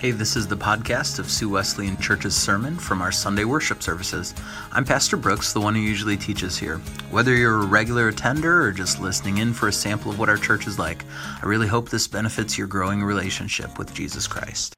[0.00, 4.34] Hey, this is the podcast of Sioux Wesleyan Church's sermon from our Sunday worship services.
[4.72, 6.78] I'm Pastor Brooks, the one who usually teaches here.
[7.10, 10.38] Whether you're a regular attender or just listening in for a sample of what our
[10.38, 11.04] church is like,
[11.42, 14.72] I really hope this benefits your growing relationship with Jesus Christ.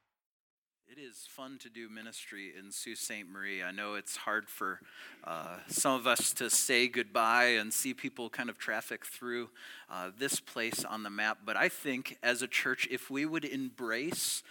[0.88, 3.24] It is fun to do ministry in Sault Ste.
[3.32, 3.62] Marie.
[3.62, 4.80] I know it's hard for
[5.22, 9.50] uh, some of us to say goodbye and see people kind of traffic through
[9.88, 13.44] uh, this place on the map, but I think as a church, if we would
[13.44, 14.42] embrace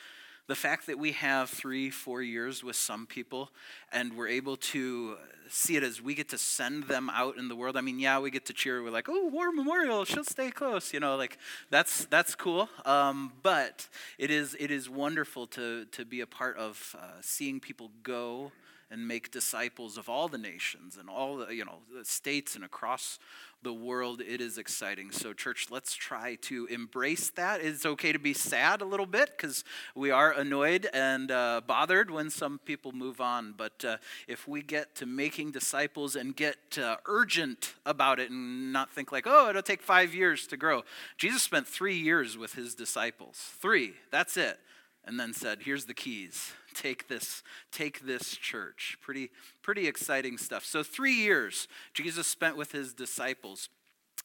[0.47, 3.51] the fact that we have three, four years with some people
[3.91, 5.17] and we're able to
[5.49, 7.75] see it as we get to send them out in the world.
[7.77, 8.81] I mean, yeah, we get to cheer.
[8.81, 10.93] We're like, oh, War Memorial, she'll stay close.
[10.93, 11.37] You know, like
[11.69, 12.69] that's that's cool.
[12.85, 17.59] Um, but it is it is wonderful to to be a part of uh, seeing
[17.59, 18.51] people go
[18.91, 22.63] and make disciples of all the nations and all the you know the states and
[22.63, 23.17] across
[23.63, 25.11] the world it is exciting.
[25.11, 27.61] So church let's try to embrace that.
[27.61, 29.63] It's okay to be sad a little bit because
[29.95, 33.53] we are annoyed and uh, bothered when some people move on.
[33.55, 33.97] But uh,
[34.27, 39.11] if we get to making disciples and get uh, urgent about it and not think
[39.11, 40.83] like oh it'll take five years to grow
[41.17, 43.51] jesus spent three years with his disciples.
[43.61, 43.93] Three.
[44.11, 44.59] That's it.
[45.05, 48.97] And then said here's the keys take this take this church.
[49.01, 49.29] Pretty
[49.61, 50.65] pretty exciting stuff.
[50.65, 53.69] So 3 years Jesus spent with his disciples.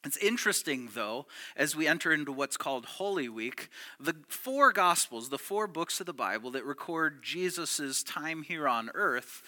[0.05, 1.25] It's interesting, though,
[1.55, 6.05] as we enter into what's called Holy Week, the four Gospels, the four books of
[6.05, 9.41] the Bible that record Jesus' time here on earth,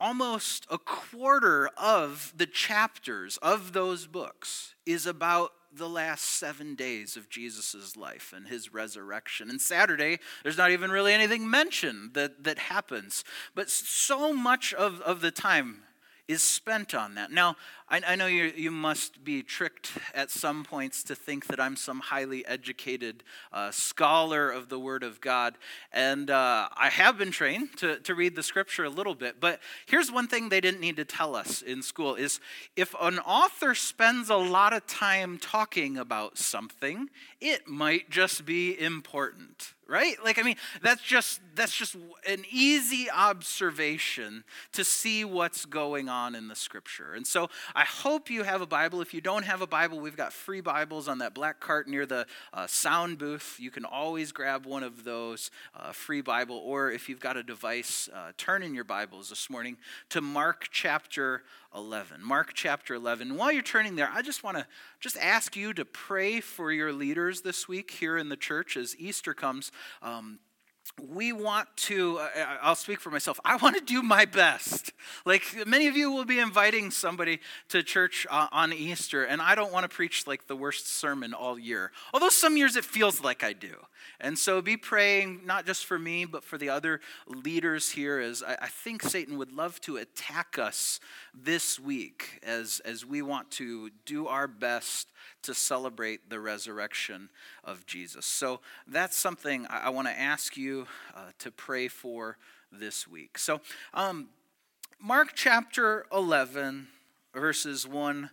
[0.00, 7.16] almost a quarter of the chapters of those books is about the last seven days
[7.16, 9.50] of Jesus' life and his resurrection.
[9.50, 13.24] And Saturday, there's not even really anything mentioned that, that happens.
[13.54, 15.82] But so much of, of the time
[16.28, 17.30] is spent on that.
[17.30, 17.56] Now,
[17.88, 21.76] I, I know you, you must be tricked at some points to think that I'm
[21.76, 25.56] some highly educated uh, scholar of the Word of God.
[25.92, 29.40] And uh, I have been trained to, to read the Scripture a little bit.
[29.40, 32.40] But here's one thing they didn't need to tell us in school is
[32.74, 37.08] if an author spends a lot of time talking about something,
[37.40, 41.96] it might just be important right like i mean that's just that's just
[42.28, 44.42] an easy observation
[44.72, 48.66] to see what's going on in the scripture and so I hope you have a
[48.66, 49.02] Bible.
[49.02, 52.06] If you don't have a Bible, we've got free Bibles on that black cart near
[52.06, 53.56] the uh, sound booth.
[53.60, 57.42] You can always grab one of those uh, free Bible, or if you've got a
[57.42, 59.76] device, uh, turn in your Bibles this morning
[60.08, 61.42] to Mark chapter
[61.74, 62.24] 11.
[62.24, 63.36] Mark chapter 11.
[63.36, 64.66] While you're turning there, I just want to
[64.98, 68.96] just ask you to pray for your leaders this week here in the church as
[68.98, 69.70] Easter comes.
[70.00, 70.38] Um,
[71.00, 74.92] we want to uh, uh, i'll speak for myself i want to do my best.
[75.24, 79.54] Like many of you will be inviting somebody to church uh, on easter and i
[79.54, 81.92] don't want to preach like the worst sermon all year.
[82.12, 83.74] Although some years it feels like i do.
[84.20, 88.42] And so be praying not just for me but for the other leaders here as
[88.42, 91.00] i, I think satan would love to attack us
[91.34, 95.12] this week as as we want to do our best
[95.46, 97.30] to celebrate the resurrection
[97.62, 98.26] of Jesus.
[98.26, 102.36] So that's something I, I want to ask you uh, to pray for
[102.72, 103.38] this week.
[103.38, 103.60] So,
[103.94, 104.28] um,
[105.00, 106.88] Mark chapter 11,
[107.32, 108.30] verses 1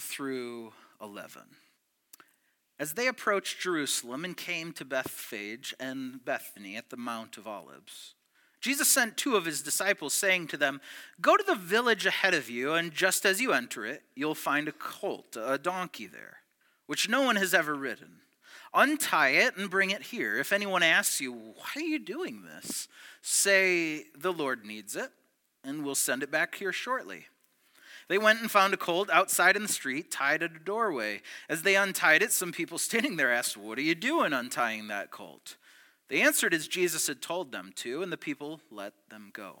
[0.00, 1.42] through 11.
[2.78, 8.14] As they approached Jerusalem and came to Bethphage and Bethany at the Mount of Olives,
[8.60, 10.80] Jesus sent two of his disciples, saying to them,
[11.20, 14.68] Go to the village ahead of you, and just as you enter it, you'll find
[14.68, 16.41] a colt, a donkey there
[16.86, 18.20] which no one has ever ridden.
[18.74, 20.38] Untie it and bring it here.
[20.38, 22.88] If anyone asks you, Why are you doing this?
[23.20, 25.10] say, The Lord needs it,
[25.62, 27.26] and we'll send it back here shortly.
[28.08, 31.22] They went and found a colt outside in the street, tied at a doorway.
[31.48, 35.10] As they untied it, some people standing there asked, What are you doing untying that
[35.10, 35.56] colt?
[36.08, 39.60] They answered as Jesus had told them to, and the people let them go.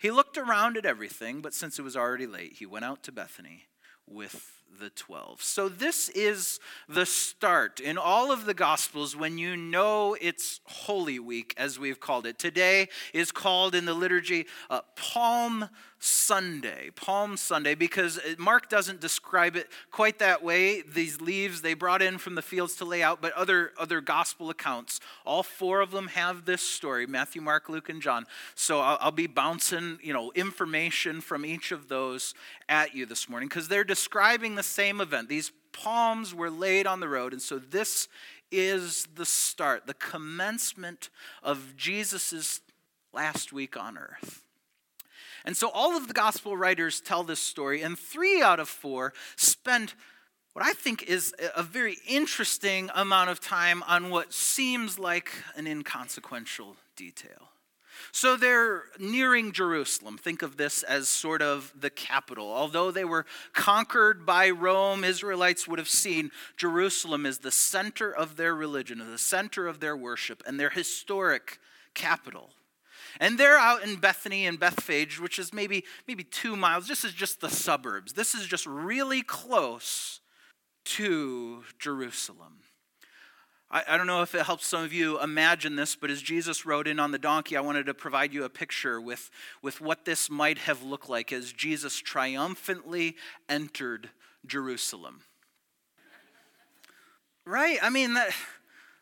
[0.00, 3.12] He looked around at everything, but since it was already late, he went out to
[3.12, 3.64] Bethany
[4.06, 5.42] with the 12.
[5.42, 6.58] So, this is
[6.88, 12.00] the start in all of the Gospels when you know it's Holy Week, as we've
[12.00, 12.38] called it.
[12.38, 15.68] Today is called in the liturgy uh, Palm
[16.00, 16.88] Sunday.
[16.96, 20.80] Palm Sunday, because Mark doesn't describe it quite that way.
[20.80, 24.48] These leaves they brought in from the fields to lay out, but other, other Gospel
[24.48, 28.26] accounts, all four of them have this story Matthew, Mark, Luke, and John.
[28.54, 32.32] So, I'll, I'll be bouncing you know, information from each of those
[32.68, 35.28] at you this morning because they're describing the same event.
[35.28, 38.08] These palms were laid on the road, and so this
[38.50, 41.10] is the start, the commencement
[41.42, 42.60] of Jesus'
[43.12, 44.46] last week on earth.
[45.44, 49.12] And so all of the gospel writers tell this story, and three out of four
[49.36, 49.94] spend
[50.52, 55.66] what I think is a very interesting amount of time on what seems like an
[55.66, 57.50] inconsequential detail.
[58.12, 60.18] So they're nearing Jerusalem.
[60.18, 62.50] Think of this as sort of the capital.
[62.50, 68.36] Although they were conquered by Rome, Israelites would have seen Jerusalem as the center of
[68.36, 71.58] their religion, as the center of their worship, and their historic
[71.94, 72.50] capital.
[73.18, 76.86] And they're out in Bethany and Bethphage, which is maybe, maybe two miles.
[76.86, 78.12] This is just the suburbs.
[78.12, 80.20] This is just really close
[80.84, 82.58] to Jerusalem.
[83.70, 86.66] I, I don't know if it helps some of you imagine this, but as Jesus
[86.66, 89.30] rode in on the donkey, I wanted to provide you a picture with,
[89.62, 93.16] with what this might have looked like as Jesus triumphantly
[93.48, 94.10] entered
[94.46, 95.20] Jerusalem.
[97.44, 97.78] Right?
[97.82, 98.32] I mean, that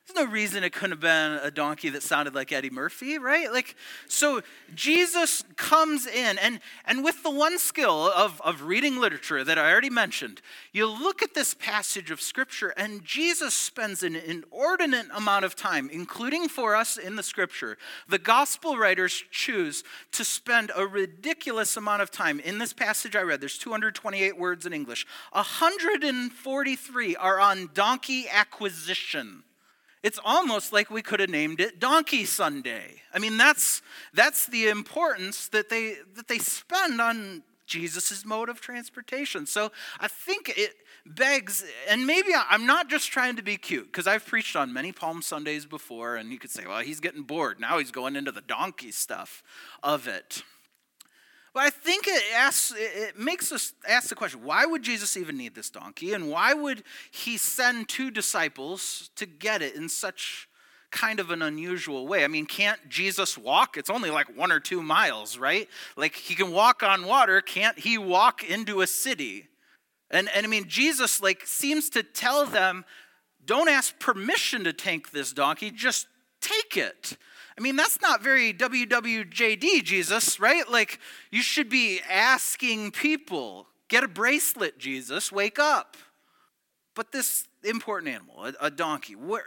[0.08, 3.52] there's no reason it couldn't have been a donkey that sounded like Eddie Murphy, right?
[3.52, 3.76] Like,
[4.08, 4.40] so
[4.74, 9.70] Jesus comes in, and, and with the one skill of, of reading literature that I
[9.70, 10.40] already mentioned,
[10.72, 15.90] you look at this passage of Scripture, and Jesus spends an inordinate amount of time,
[15.92, 17.76] including for us in the Scripture.
[18.08, 22.40] The gospel writers choose to spend a ridiculous amount of time.
[22.40, 29.42] In this passage I read, there's 228 words in English, 143 are on donkey acquisition.
[30.02, 33.02] It's almost like we could have named it Donkey Sunday.
[33.12, 33.82] I mean, that's,
[34.14, 39.46] that's the importance that they, that they spend on Jesus' mode of transportation.
[39.46, 40.74] So I think it
[41.04, 44.92] begs, and maybe I'm not just trying to be cute, because I've preached on many
[44.92, 47.60] Palm Sundays before, and you could say, well, he's getting bored.
[47.60, 49.42] Now he's going into the donkey stuff
[49.82, 50.42] of it.
[51.58, 55.36] But I think it asks, it makes us ask the question why would Jesus even
[55.36, 56.12] need this donkey?
[56.12, 60.48] And why would he send two disciples to get it in such
[60.92, 62.22] kind of an unusual way?
[62.22, 63.76] I mean, can't Jesus walk?
[63.76, 65.68] It's only like one or two miles, right?
[65.96, 67.40] Like he can walk on water.
[67.40, 69.48] Can't he walk into a city?
[70.12, 72.84] And, and I mean, Jesus like seems to tell them,
[73.44, 76.06] don't ask permission to take this donkey, just
[76.40, 77.16] take it.
[77.58, 80.70] I mean, that's not very WWJD, Jesus, right?
[80.70, 81.00] Like,
[81.32, 85.96] you should be asking people, get a bracelet, Jesus, wake up.
[86.94, 89.42] But this important animal, a, donkey, where,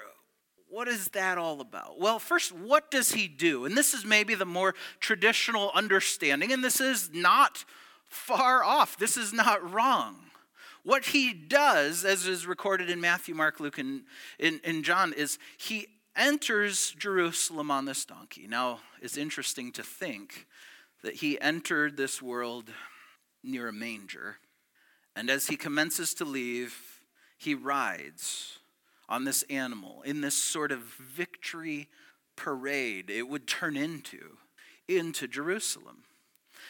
[0.69, 2.01] what is that all about?
[2.01, 3.63] Well, first, what does he do?
[3.63, 7.63] And this is maybe the more traditional understanding, and this is not
[8.07, 8.97] far off.
[8.97, 10.17] This is not wrong.
[10.83, 14.01] What he does, as is recorded in Matthew, Mark, Luke, and
[14.37, 18.47] in, in John, is he enters Jerusalem on this donkey.
[18.47, 20.47] Now, it's interesting to think
[21.03, 22.69] that he entered this world
[23.43, 24.37] near a manger,
[25.15, 27.01] and as he commences to leave,
[27.37, 28.59] he rides
[29.09, 31.89] on this animal in this sort of victory
[32.37, 34.37] parade it would turn into
[34.87, 36.03] into Jerusalem.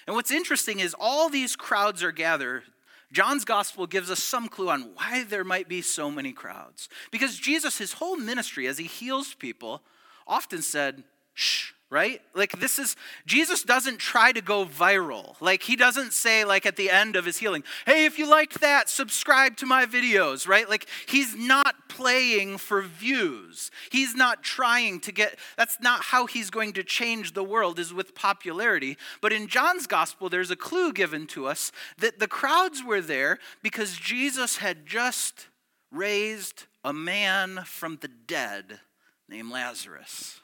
[0.07, 2.63] And what's interesting is all these crowds are gathered
[3.11, 6.87] John's gospel gives us some clue on why there might be so many crowds.
[7.11, 9.81] Because Jesus, his whole ministry as he heals people,
[10.25, 11.03] often said,
[11.33, 12.21] shh, right?
[12.33, 12.95] Like this is
[13.25, 15.35] Jesus doesn't try to go viral.
[15.41, 18.61] Like he doesn't say like at the end of his healing, "Hey, if you liked
[18.61, 20.67] that, subscribe to my videos," right?
[20.67, 23.69] Like he's not playing for views.
[23.91, 27.93] He's not trying to get That's not how he's going to change the world is
[27.93, 28.97] with popularity.
[29.19, 33.37] But in John's gospel there's a clue given to us that the crowds were there
[33.61, 35.49] because Jesus had just
[35.91, 38.79] raised a man from the dead
[39.27, 40.40] named Lazarus.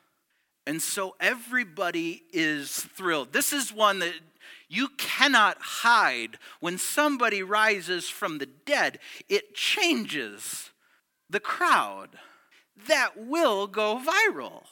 [0.67, 3.31] And so everybody is thrilled.
[3.31, 4.15] This is one that
[4.67, 6.37] you cannot hide.
[6.59, 10.71] When somebody rises from the dead, it changes
[11.29, 12.19] the crowd.
[12.89, 14.63] That will go viral.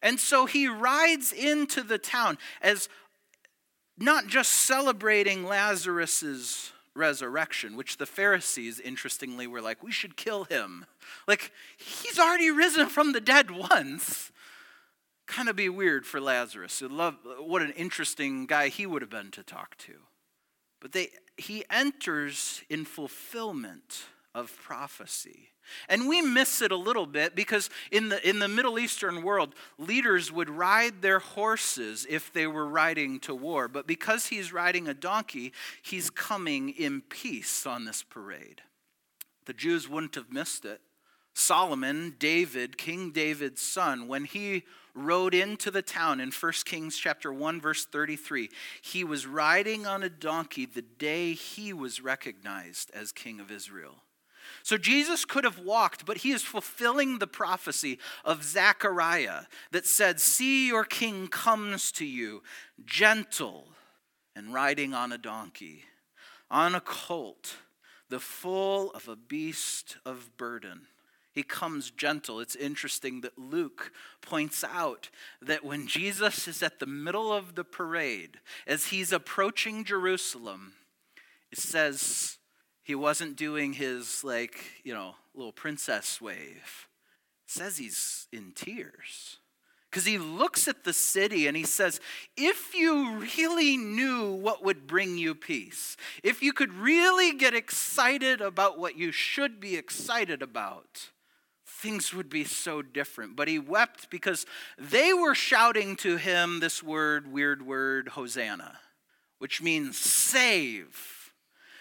[0.00, 2.88] And so he rides into the town as
[3.98, 10.86] not just celebrating Lazarus's resurrection, which the Pharisees, interestingly, were like, we should kill him.
[11.28, 14.32] Like, he's already risen from the dead once
[15.30, 16.82] kind of be weird for Lazarus.
[16.82, 19.94] Love, what an interesting guy he would have been to talk to.
[20.80, 25.48] but they, he enters in fulfillment of prophecy.
[25.88, 29.54] And we miss it a little bit because in the, in the Middle Eastern world,
[29.78, 33.68] leaders would ride their horses if they were riding to war.
[33.68, 38.62] But because he's riding a donkey, he's coming in peace on this parade.
[39.46, 40.80] The Jews wouldn't have missed it.
[41.34, 47.32] Solomon, David, King David's son, when he rode into the town in 1 Kings chapter
[47.32, 48.50] 1 verse 33,
[48.82, 54.02] he was riding on a donkey the day he was recognized as king of Israel.
[54.62, 60.20] So Jesus could have walked, but he is fulfilling the prophecy of Zechariah that said,
[60.20, 62.42] See, your king comes to you,
[62.84, 63.68] gentle
[64.34, 65.84] and riding on a donkey,
[66.50, 67.56] on a colt,
[68.08, 70.86] the foal of a beast of burden.
[71.40, 72.38] He comes gentle.
[72.38, 75.08] It's interesting that Luke points out
[75.40, 80.74] that when Jesus is at the middle of the parade, as he's approaching Jerusalem,
[81.50, 82.36] it says
[82.82, 86.88] he wasn't doing his, like, you know, little princess wave.
[87.46, 89.38] It says he's in tears.
[89.90, 92.02] Because he looks at the city and he says,
[92.36, 98.42] if you really knew what would bring you peace, if you could really get excited
[98.42, 101.08] about what you should be excited about,
[101.78, 103.36] things would be so different.
[103.36, 104.46] But he wept because
[104.78, 108.78] they were shouting to him this word, weird word, Hosanna,
[109.38, 111.19] which means save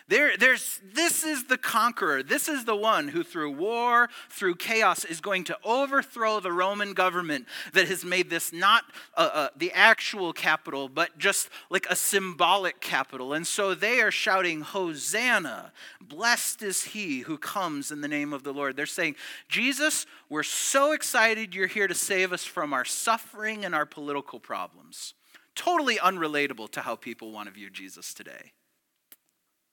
[0.10, 2.24] there, there's, this is the conqueror.
[2.24, 6.94] This is the one who, through war, through chaos, is going to overthrow the Roman
[6.94, 8.86] government that has made this not
[9.16, 13.34] uh, uh, the actual capital, but just like a symbolic capital.
[13.34, 15.72] And so they are shouting, Hosanna!
[16.02, 18.76] Blessed is he who comes in the name of the Lord.
[18.76, 19.16] They're saying,
[19.48, 24.40] Jesus, we're so excited you're here to save us from our suffering and our political
[24.40, 25.14] problems.
[25.54, 28.54] Totally unrelatable to how people want to view Jesus today.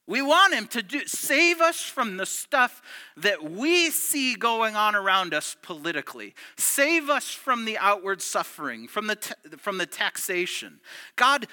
[0.07, 2.81] We want him to do, save us from the stuff
[3.17, 6.33] that we see going on around us politically.
[6.55, 9.17] Save us from the outward suffering, from the,
[9.57, 10.79] from the taxation.
[11.17, 11.47] God,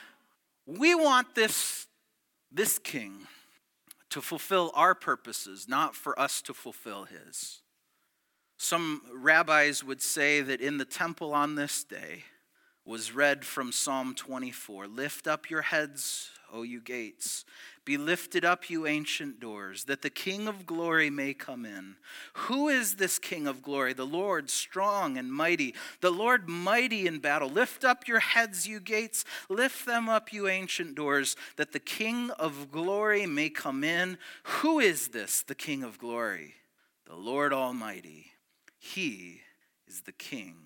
[0.66, 1.88] we want this,
[2.52, 3.26] this king
[4.10, 7.62] to fulfill our purposes, not for us to fulfill his.
[8.56, 12.22] Some rabbis would say that in the temple on this day
[12.84, 17.44] was read from Psalm 24 Lift up your heads, O you gates.
[17.84, 21.96] Be lifted up, you ancient doors, that the King of glory may come in.
[22.34, 23.92] Who is this King of glory?
[23.92, 27.50] The Lord strong and mighty, the Lord mighty in battle.
[27.50, 29.26] Lift up your heads, you gates.
[29.50, 34.16] Lift them up, you ancient doors, that the King of glory may come in.
[34.44, 36.54] Who is this, the King of glory?
[37.06, 38.32] The Lord Almighty.
[38.78, 39.42] He
[39.86, 40.56] is the King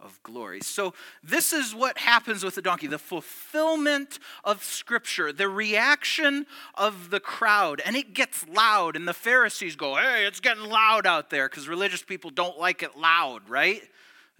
[0.00, 0.60] of glory.
[0.60, 7.10] So, this is what happens with the donkey the fulfillment of Scripture, the reaction of
[7.10, 7.82] the crowd.
[7.84, 11.68] And it gets loud, and the Pharisees go, Hey, it's getting loud out there because
[11.68, 13.82] religious people don't like it loud, right?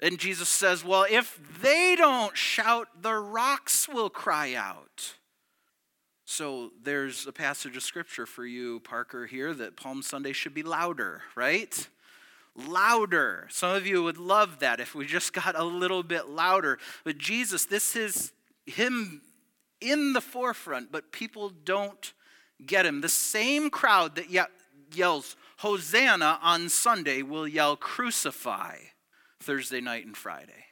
[0.00, 5.14] And Jesus says, Well, if they don't shout, the rocks will cry out.
[6.24, 10.62] So, there's a passage of Scripture for you, Parker, here that Palm Sunday should be
[10.62, 11.88] louder, right?
[12.58, 13.46] Louder.
[13.50, 16.78] Some of you would love that if we just got a little bit louder.
[17.04, 18.32] But Jesus, this is
[18.66, 19.22] Him
[19.80, 22.12] in the forefront, but people don't
[22.64, 23.00] get Him.
[23.00, 24.42] The same crowd that ye-
[24.92, 28.76] yells, Hosanna on Sunday will yell, Crucify
[29.40, 30.66] Thursday night and Friday.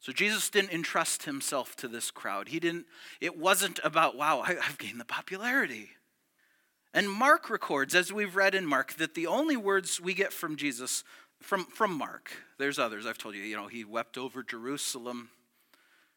[0.00, 2.48] So Jesus didn't entrust himself to this crowd.
[2.48, 2.86] He didn't,
[3.20, 5.90] it wasn't about, wow, I, have gained the popularity.
[6.94, 10.56] And Mark records, as we've read in Mark, that the only words we get from
[10.56, 11.04] Jesus,
[11.40, 15.30] from, from Mark, there's others, I've told you, you know, he wept over Jerusalem.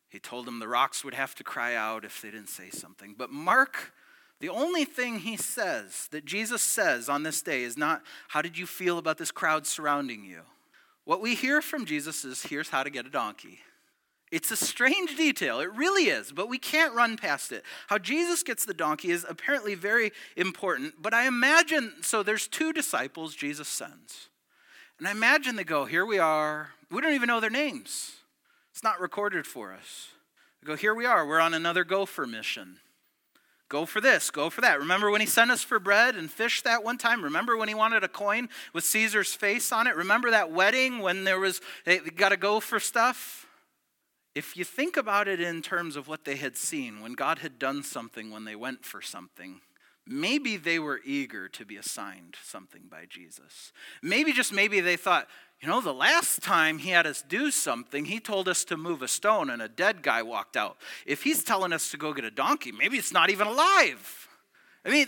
[0.09, 3.15] He told them the rocks would have to cry out if they didn't say something.
[3.17, 3.93] But Mark,
[4.39, 8.57] the only thing he says that Jesus says on this day is not, How did
[8.57, 10.41] you feel about this crowd surrounding you?
[11.05, 13.59] What we hear from Jesus is, Here's how to get a donkey.
[14.35, 15.61] It's a strange detail.
[15.61, 17.63] It really is, but we can't run past it.
[17.87, 22.73] How Jesus gets the donkey is apparently very important, but I imagine so there's two
[22.73, 24.27] disciples Jesus sends.
[24.99, 26.71] And I imagine they go, Here we are.
[26.91, 28.11] We don't even know their names,
[28.73, 30.09] it's not recorded for us.
[30.61, 31.25] They go, Here we are.
[31.25, 32.79] We're on another gopher mission.
[33.69, 34.79] Go for this, go for that.
[34.79, 37.23] Remember when he sent us for bread and fish that one time?
[37.23, 39.95] Remember when he wanted a coin with Caesar's face on it?
[39.95, 43.44] Remember that wedding when there was, they got to go for stuff?
[44.35, 47.57] If you think about it in terms of what they had seen, when God had
[47.57, 49.61] done something, when they went for something,
[50.05, 53.71] maybe they were eager to be assigned something by Jesus.
[54.03, 55.27] Maybe, just maybe, they thought,
[55.61, 59.01] you know, the last time he had us do something, he told us to move
[59.01, 60.75] a stone and a dead guy walked out.
[61.05, 64.27] If he's telling us to go get a donkey, maybe it's not even alive.
[64.83, 65.07] I mean,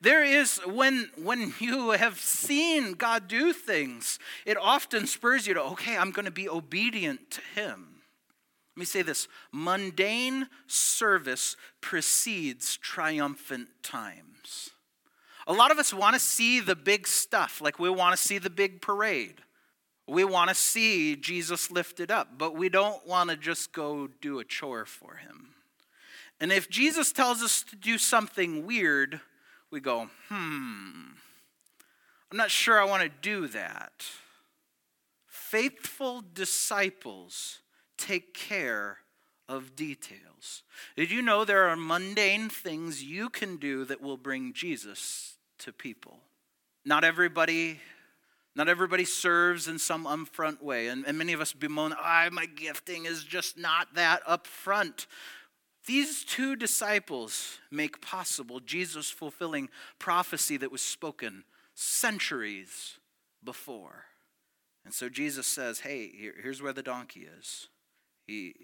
[0.00, 5.62] there is, when, when you have seen God do things, it often spurs you to,
[5.62, 7.95] okay, I'm going to be obedient to Him.
[8.76, 14.70] Let me say this mundane service precedes triumphant times.
[15.46, 18.36] A lot of us want to see the big stuff, like we want to see
[18.36, 19.40] the big parade.
[20.06, 24.40] We want to see Jesus lifted up, but we don't want to just go do
[24.40, 25.54] a chore for him.
[26.38, 29.20] And if Jesus tells us to do something weird,
[29.70, 31.12] we go, hmm,
[32.30, 34.04] I'm not sure I want to do that.
[35.26, 37.60] Faithful disciples
[37.98, 38.98] take care
[39.48, 40.62] of details.
[40.96, 45.72] Did you know there are mundane things you can do that will bring Jesus to
[45.72, 46.18] people?
[46.84, 47.80] Not everybody
[48.56, 50.88] not everybody serves in some upfront way.
[50.88, 55.06] And, and many of us bemoan, ah, my gifting is just not that upfront.
[55.86, 62.98] These two disciples make possible Jesus fulfilling prophecy that was spoken centuries
[63.44, 64.06] before.
[64.86, 67.68] And so Jesus says, Hey, here, here's where the donkey is.
[68.26, 68.54] He,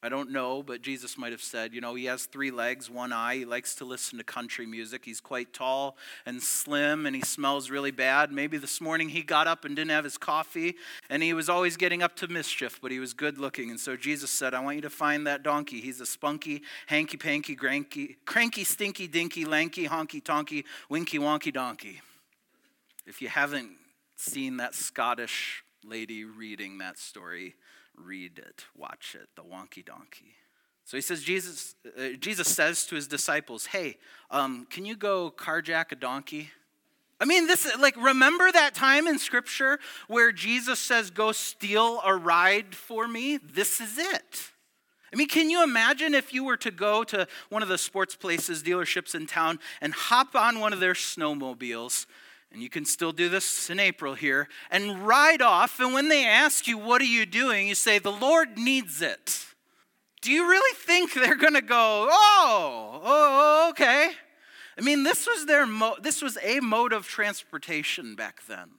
[0.00, 3.12] I don't know, but Jesus might have said, you know, he has three legs, one
[3.12, 3.38] eye.
[3.38, 5.04] He likes to listen to country music.
[5.04, 8.30] He's quite tall and slim, and he smells really bad.
[8.30, 10.76] Maybe this morning he got up and didn't have his coffee,
[11.10, 13.70] and he was always getting up to mischief, but he was good looking.
[13.70, 15.80] And so Jesus said, I want you to find that donkey.
[15.80, 22.02] He's a spunky, hanky panky, cranky, cranky, stinky, dinky, lanky, honky tonky, winky wonky donkey.
[23.04, 23.70] If you haven't
[24.14, 27.56] seen that Scottish lady reading that story,
[28.04, 30.34] read it, watch it, the wonky donkey.
[30.84, 33.98] So he says, Jesus, uh, Jesus says to his disciples, Hey,
[34.30, 36.50] um, can you go carjack a donkey?
[37.20, 42.00] I mean, this, is like, remember that time in Scripture where Jesus says, Go steal
[42.04, 43.36] a ride for me?
[43.36, 44.50] This is it.
[45.12, 48.14] I mean, can you imagine if you were to go to one of the sports
[48.14, 52.06] places, dealerships in town, and hop on one of their snowmobiles
[52.52, 55.80] and you can still do this in April here, and ride off.
[55.80, 57.68] And when they ask you, What are you doing?
[57.68, 59.44] you say, The Lord needs it.
[60.20, 64.10] Do you really think they're going to go, Oh, oh, okay?
[64.78, 68.70] I mean, this was, their mo- this was a mode of transportation back then.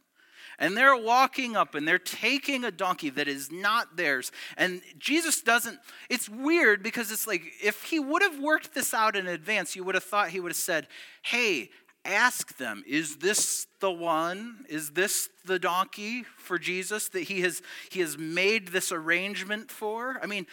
[0.58, 4.32] And they're walking up and they're taking a donkey that is not theirs.
[4.58, 9.16] And Jesus doesn't, it's weird because it's like if he would have worked this out
[9.16, 10.88] in advance, you would have thought he would have said,
[11.22, 11.70] Hey,
[12.06, 14.66] ask them, is this the one?
[14.70, 20.20] Is this the donkey for Jesus that he has, he has made this arrangement for?
[20.22, 20.48] I mean,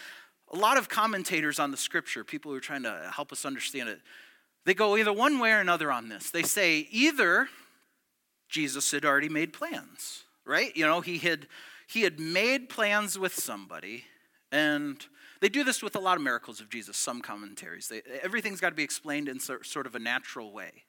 [0.53, 3.89] a lot of commentators on the scripture, people who are trying to help us understand
[3.89, 4.01] it,
[4.65, 6.31] they go either one way or another on this.
[6.31, 7.49] They say either
[8.49, 10.77] Jesus had already made plans, right?
[10.77, 11.47] You know, he had
[11.89, 14.05] he had made plans with somebody
[14.51, 15.05] and
[15.41, 17.89] they do this with a lot of miracles of Jesus, some commentaries.
[17.89, 20.85] They, everything's got to be explained in sort of a natural way.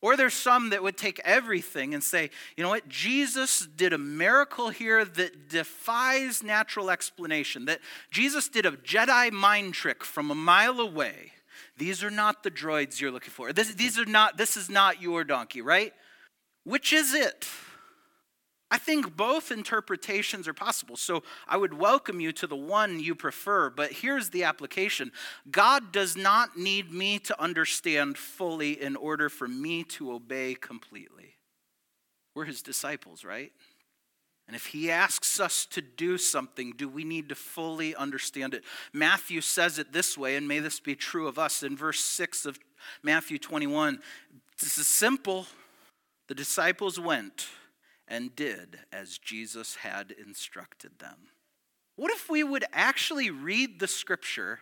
[0.00, 3.98] Or there's some that would take everything and say, you know what, Jesus did a
[3.98, 7.80] miracle here that defies natural explanation, that
[8.10, 11.32] Jesus did a Jedi mind trick from a mile away.
[11.76, 13.52] These are not the droids you're looking for.
[13.52, 15.92] This, these are not, this is not your donkey, right?
[16.64, 17.48] Which is it?
[18.70, 20.96] I think both interpretations are possible.
[20.96, 25.10] So I would welcome you to the one you prefer, but here's the application
[25.50, 31.36] God does not need me to understand fully in order for me to obey completely.
[32.34, 33.52] We're his disciples, right?
[34.46, 38.64] And if he asks us to do something, do we need to fully understand it?
[38.94, 41.62] Matthew says it this way, and may this be true of us.
[41.62, 42.58] In verse 6 of
[43.02, 43.98] Matthew 21,
[44.58, 45.46] this is simple.
[46.28, 47.48] The disciples went
[48.08, 51.28] and did as Jesus had instructed them.
[51.96, 54.60] What if we would actually read the scripture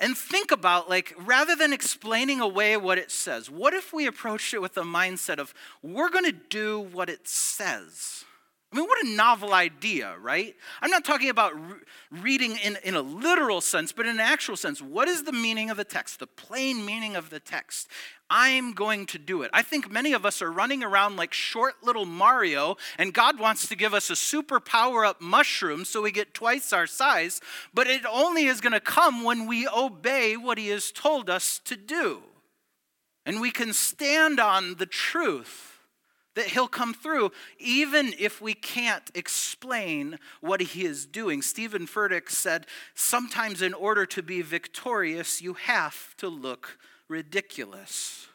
[0.00, 4.52] and think about, like, rather than explaining away what it says, what if we approached
[4.52, 8.24] it with a mindset of, we're going to do what it says?
[8.74, 10.56] I mean, what a novel idea, right?
[10.82, 11.76] I'm not talking about re-
[12.10, 14.82] reading in, in a literal sense, but in an actual sense.
[14.82, 17.86] What is the meaning of the text, the plain meaning of the text?
[18.28, 19.50] I'm going to do it.
[19.52, 23.68] I think many of us are running around like short little Mario, and God wants
[23.68, 27.40] to give us a super power up mushroom so we get twice our size,
[27.72, 31.60] but it only is going to come when we obey what He has told us
[31.66, 32.22] to do.
[33.24, 35.73] And we can stand on the truth
[36.34, 41.42] that he'll come through even if we can't explain what he is doing.
[41.42, 48.26] Steven Furtick said, Sometimes, in order to be victorious, you have to look ridiculous.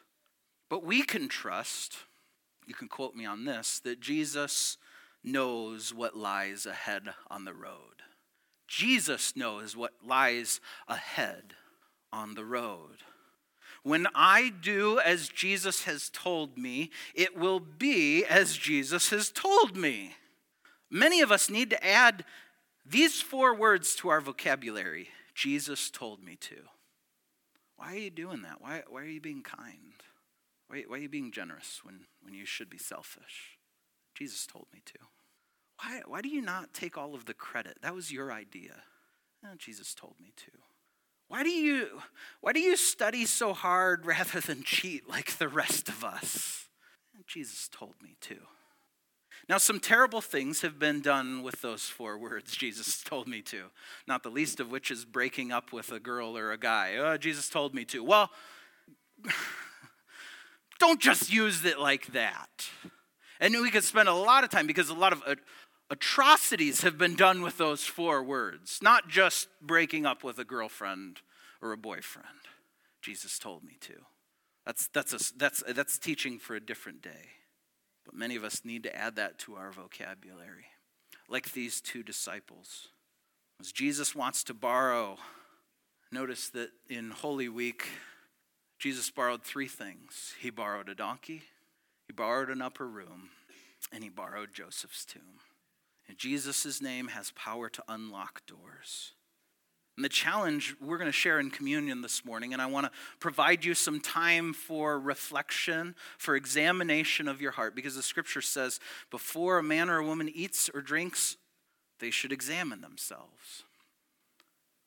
[0.69, 1.97] But we can trust,
[2.67, 4.77] you can quote me on this, that Jesus
[5.23, 8.03] knows what lies ahead on the road.
[8.67, 11.55] Jesus knows what lies ahead
[12.13, 12.97] on the road.
[13.83, 19.77] When I do as Jesus has told me, it will be as Jesus has told
[19.77, 20.15] me.
[20.91, 22.25] Many of us need to add
[22.85, 26.57] these four words to our vocabulary Jesus told me to.
[27.77, 28.59] Why are you doing that?
[28.59, 29.93] Why, why are you being kind?
[30.67, 33.57] Why, why are you being generous when, when you should be selfish?
[34.15, 34.99] Jesus told me to.
[35.81, 37.77] Why, why do you not take all of the credit?
[37.81, 38.83] That was your idea.
[39.45, 40.51] Oh, Jesus told me to.
[41.29, 42.01] Why do you
[42.41, 46.65] why do you study so hard rather than cheat like the rest of us?
[47.25, 48.37] Jesus told me to.
[49.47, 53.65] Now, some terrible things have been done with those four words Jesus told me to,
[54.07, 56.95] not the least of which is breaking up with a girl or a guy.
[56.97, 58.03] Oh, Jesus told me to.
[58.03, 58.31] Well,
[60.79, 62.69] don't just use it like that.
[63.39, 65.23] And we could spend a lot of time because a lot of
[65.89, 71.21] atrocities have been done with those four words, not just breaking up with a girlfriend
[71.61, 72.27] or a boyfriend.
[73.01, 73.93] Jesus told me to.
[74.65, 77.31] That's, that's, a, that's, that's teaching for a different day.
[78.05, 80.65] But many of us need to add that to our vocabulary,
[81.27, 82.89] like these two disciples.
[83.59, 85.17] As Jesus wants to borrow,
[86.11, 87.87] notice that in Holy Week,
[88.77, 91.43] Jesus borrowed three things he borrowed a donkey,
[92.07, 93.29] he borrowed an upper room,
[93.91, 95.39] and he borrowed Joseph's tomb.
[96.17, 99.13] Jesus' name has power to unlock doors.
[99.99, 102.91] And the challenge we're going to share in communion this morning, and I want to
[103.19, 108.79] provide you some time for reflection, for examination of your heart, because the scripture says
[109.11, 111.35] before a man or a woman eats or drinks,
[111.99, 113.63] they should examine themselves.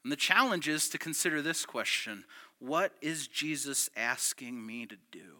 [0.03, 2.25] And the challenge is to consider this question
[2.59, 5.37] What is Jesus asking me to do?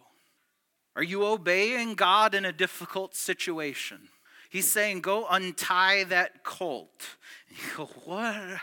[0.95, 4.09] Are you obeying God in a difficult situation?
[4.53, 7.17] He's saying, Go untie that colt.
[7.75, 8.59] Go, What?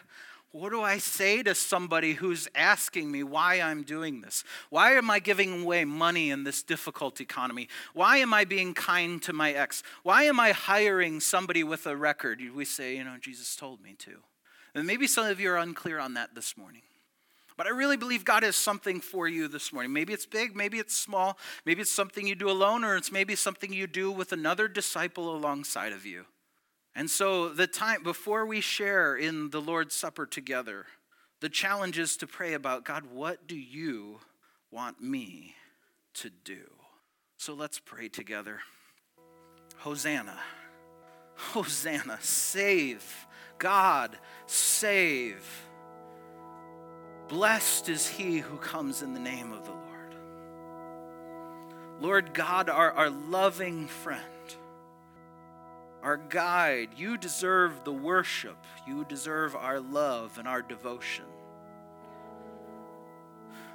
[0.52, 4.44] What do I say to somebody who's asking me why I'm doing this?
[4.68, 7.68] Why am I giving away money in this difficult economy?
[7.92, 9.82] Why am I being kind to my ex?
[10.04, 12.40] Why am I hiring somebody with a record?
[12.54, 14.18] We say, you know, Jesus told me to.
[14.76, 16.82] And maybe some of you are unclear on that this morning.
[17.60, 19.92] But I really believe God has something for you this morning.
[19.92, 23.36] Maybe it's big, maybe it's small, maybe it's something you do alone, or it's maybe
[23.36, 26.24] something you do with another disciple alongside of you.
[26.94, 30.86] And so, the time before we share in the Lord's Supper together,
[31.42, 34.20] the challenge is to pray about God, what do you
[34.70, 35.54] want me
[36.14, 36.62] to do?
[37.36, 38.60] So let's pray together.
[39.80, 40.38] Hosanna.
[41.34, 42.16] Hosanna.
[42.22, 43.26] Save.
[43.58, 45.69] God, save.
[47.30, 50.14] Blessed is he who comes in the name of the Lord.
[52.00, 54.24] Lord God, our, our loving friend
[56.02, 56.90] our guide.
[56.96, 58.56] You deserve the worship.
[58.86, 61.24] You deserve our love and our devotion.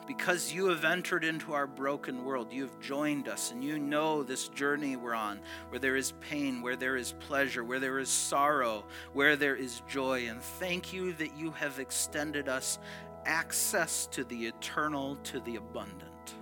[0.08, 4.22] Because you have entered into our broken world, you have joined us, and you know
[4.22, 5.40] this journey we're on,
[5.70, 9.82] where there is pain, where there is pleasure, where there is sorrow, where there is
[9.90, 10.28] joy.
[10.28, 12.78] And thank you that you have extended us
[13.26, 16.36] access to the eternal, to the abundant.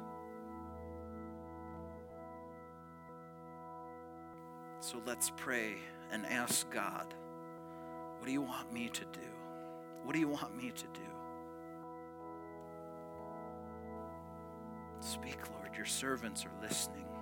[4.80, 5.76] So let's pray
[6.12, 7.14] and ask God,
[8.20, 9.20] what do you want me to do?
[10.04, 11.02] What do you want me to do?
[15.00, 15.76] Speak, Lord.
[15.76, 17.13] Your servants are listening.